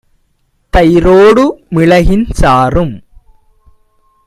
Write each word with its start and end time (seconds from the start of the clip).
தயிரொடு 0.73 1.43
மிளகின் 1.73 2.27
சாறும் 2.39 2.93